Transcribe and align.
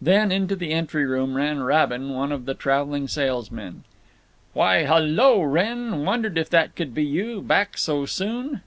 Then 0.00 0.32
into 0.32 0.56
the 0.56 0.70
entry 0.72 1.04
room 1.04 1.34
ran 1.36 1.62
Rabin, 1.62 2.08
one 2.08 2.32
of 2.32 2.46
the 2.46 2.54
traveling 2.54 3.08
salesmen. 3.08 3.84
"Why, 4.54 4.84
hul 4.84 5.02
lo, 5.04 5.42
Wrenn! 5.42 6.02
Wondered 6.06 6.38
if 6.38 6.48
that 6.48 6.74
could 6.74 6.94
be 6.94 7.04
you. 7.04 7.42
Back 7.42 7.76
so 7.76 8.06
soon? 8.06 8.54